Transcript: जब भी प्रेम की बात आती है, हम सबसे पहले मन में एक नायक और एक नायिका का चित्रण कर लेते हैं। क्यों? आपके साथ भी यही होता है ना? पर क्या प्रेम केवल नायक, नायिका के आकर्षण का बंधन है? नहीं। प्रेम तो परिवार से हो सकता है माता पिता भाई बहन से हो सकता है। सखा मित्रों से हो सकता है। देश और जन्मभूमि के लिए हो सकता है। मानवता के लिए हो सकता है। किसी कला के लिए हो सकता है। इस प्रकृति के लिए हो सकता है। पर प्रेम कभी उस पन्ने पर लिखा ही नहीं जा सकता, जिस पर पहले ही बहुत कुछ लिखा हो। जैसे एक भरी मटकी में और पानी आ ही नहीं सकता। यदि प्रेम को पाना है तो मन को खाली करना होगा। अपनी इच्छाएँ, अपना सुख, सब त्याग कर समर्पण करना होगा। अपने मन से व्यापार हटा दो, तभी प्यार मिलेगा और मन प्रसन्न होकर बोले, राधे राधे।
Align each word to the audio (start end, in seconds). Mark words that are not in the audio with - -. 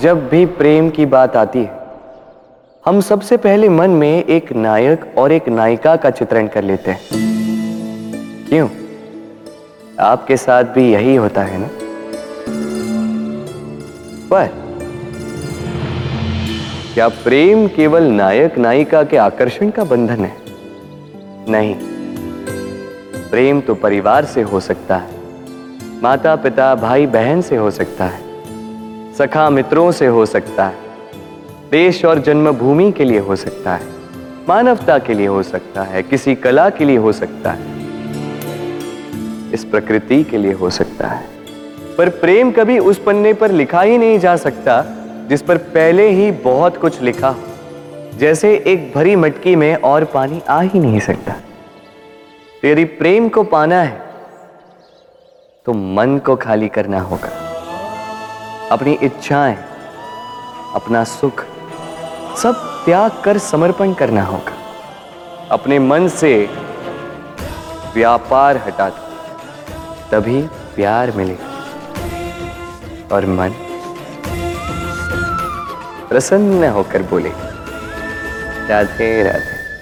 जब 0.00 0.28
भी 0.28 0.46
प्रेम 0.46 0.90
की 0.90 1.06
बात 1.06 1.36
आती 1.36 1.58
है, 1.58 1.80
हम 2.86 3.00
सबसे 3.00 3.36
पहले 3.36 3.68
मन 3.68 3.90
में 3.90 4.24
एक 4.24 4.52
नायक 4.52 5.14
और 5.18 5.32
एक 5.32 5.48
नायिका 5.48 5.96
का 5.96 6.10
चित्रण 6.10 6.46
कर 6.46 6.62
लेते 6.62 6.90
हैं। 6.90 7.00
क्यों? 8.48 8.68
आपके 10.00 10.36
साथ 10.36 10.64
भी 10.64 10.92
यही 10.92 11.16
होता 11.16 11.42
है 11.42 11.58
ना? 11.58 11.68
पर 14.30 14.46
क्या 16.94 17.08
प्रेम 17.08 17.68
केवल 17.68 18.02
नायक, 18.02 18.58
नायिका 18.58 19.02
के 19.02 19.16
आकर्षण 19.16 19.70
का 19.70 19.84
बंधन 19.84 20.24
है? 20.24 20.36
नहीं। 21.48 21.76
प्रेम 23.30 23.60
तो 23.60 23.74
परिवार 23.74 24.24
से 24.24 24.42
हो 24.42 24.60
सकता 24.60 24.96
है 24.96 25.10
माता 26.02 26.36
पिता 26.36 26.74
भाई 26.74 27.06
बहन 27.06 27.42
से 27.42 27.56
हो 27.56 27.70
सकता 27.70 28.04
है। 28.04 28.25
सखा 29.18 29.50
मित्रों 29.50 29.92
से 29.92 30.06
हो 30.06 30.26
सकता 30.26 30.66
है। 30.66 30.76
देश 31.70 32.04
और 32.04 32.18
जन्मभूमि 32.18 32.92
के 32.92 33.04
लिए 33.04 33.18
हो 33.18 33.36
सकता 33.36 33.74
है। 33.74 33.86
मानवता 34.48 34.98
के 34.98 35.14
लिए 35.14 35.26
हो 35.26 35.42
सकता 35.42 35.82
है। 35.82 36.02
किसी 36.02 36.34
कला 36.34 36.70
के 36.70 36.84
लिए 36.84 36.96
हो 36.96 37.12
सकता 37.12 37.50
है। 37.50 37.64
इस 39.52 39.64
प्रकृति 39.64 40.24
के 40.24 40.38
लिए 40.38 40.52
हो 40.52 40.70
सकता 40.70 41.08
है। 41.08 41.24
पर 41.98 42.08
प्रेम 42.08 42.50
कभी 42.50 42.78
उस 42.78 42.98
पन्ने 42.98 43.32
पर 43.32 43.50
लिखा 43.50 43.82
ही 43.82 43.98
नहीं 43.98 44.18
जा 44.18 44.36
सकता, 44.36 44.84
जिस 45.28 45.42
पर 45.42 45.56
पहले 45.56 46.08
ही 46.08 46.30
बहुत 46.30 46.76
कुछ 46.76 47.02
लिखा 47.02 47.28
हो। 47.28 47.42
जैसे 48.18 48.64
एक 48.66 48.92
भरी 48.94 49.16
मटकी 49.16 49.56
में 49.56 49.74
और 49.76 50.04
पानी 50.04 50.42
आ 50.48 50.60
ही 50.60 50.80
नहीं 50.80 51.00
सकता। 51.00 51.34
यदि 52.64 52.84
प्रेम 52.84 53.28
को 53.28 53.42
पाना 53.42 53.82
है 53.82 54.00
तो 55.66 55.72
मन 55.72 56.18
को 56.18 56.36
खाली 56.36 56.68
करना 56.68 57.00
होगा। 57.00 57.45
अपनी 58.72 58.92
इच्छाएँ, 59.02 59.56
अपना 60.74 61.02
सुख, 61.04 61.44
सब 62.36 62.54
त्याग 62.84 63.20
कर 63.24 63.38
समर्पण 63.38 63.92
करना 63.94 64.22
होगा। 64.22 64.54
अपने 65.50 65.78
मन 65.78 66.08
से 66.08 66.32
व्यापार 67.94 68.56
हटा 68.56 68.88
दो, 68.88 69.02
तभी 70.10 70.42
प्यार 70.76 71.10
मिलेगा 71.10 71.48
और 73.14 73.26
मन 73.26 73.52
प्रसन्न 76.08 76.68
होकर 76.68 77.02
बोले, 77.02 77.32
राधे 78.68 79.22
राधे। 79.22 79.55